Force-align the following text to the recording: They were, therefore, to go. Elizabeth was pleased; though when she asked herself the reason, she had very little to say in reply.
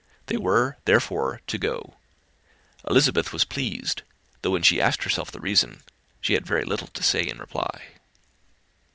They 0.25 0.37
were, 0.37 0.77
therefore, 0.85 1.41
to 1.45 1.59
go. 1.59 1.93
Elizabeth 2.89 3.31
was 3.31 3.45
pleased; 3.45 4.01
though 4.41 4.49
when 4.49 4.63
she 4.63 4.81
asked 4.81 5.03
herself 5.03 5.29
the 5.29 5.39
reason, 5.39 5.83
she 6.21 6.33
had 6.33 6.43
very 6.43 6.65
little 6.65 6.87
to 6.87 7.03
say 7.03 7.21
in 7.21 7.37
reply. 7.37 7.83